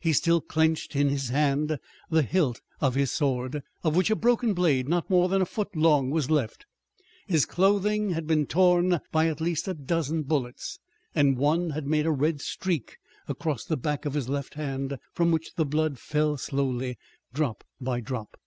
[0.00, 1.76] He still clenched in his hand
[2.08, 5.76] the hilt of his sword, of which a broken blade not more than a foot
[5.76, 6.64] long was left.
[7.26, 10.78] His clothing had been torn by at least a dozen bullets,
[11.14, 12.96] and one had made a red streak
[13.28, 16.96] across the back of his left hand, from which the blood fell slowly,
[17.34, 18.38] drop by drop.